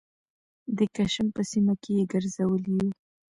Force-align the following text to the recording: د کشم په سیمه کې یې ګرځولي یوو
د 0.77 0.79
کشم 0.95 1.27
په 1.35 1.41
سیمه 1.51 1.73
کې 1.81 1.91
یې 1.97 2.03
ګرځولي 2.13 2.71
یوو 2.79 2.91